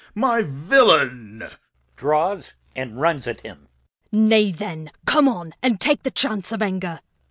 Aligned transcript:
My 0.15 0.41
villain! 0.41 1.47
Draw 1.95 2.31
and 2.75 2.91
fight. 2.95 2.97
1. 2.97 3.21
Serv. 3.21 3.67
Nay, 4.11 4.51
then, 4.51 4.89
come 5.05 5.27
on, 5.27 5.53
and 5.61 5.79
take 5.79 6.01
the 6.01 6.09
chance 6.09 6.51
of 6.51 6.59
anger. 6.63 7.01